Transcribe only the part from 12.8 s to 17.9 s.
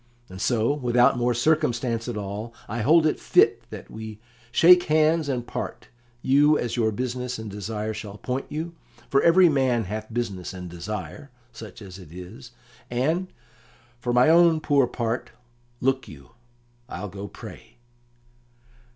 and, for my own poor part, look you, I'll go pray."